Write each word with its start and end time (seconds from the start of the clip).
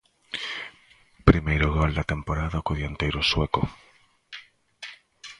Primeiro 1.29 1.67
gol 1.77 1.91
da 1.97 2.09
temporada 2.13 2.57
do 2.65 2.71
dianteiro 2.79 3.21
sueco. 3.31 3.61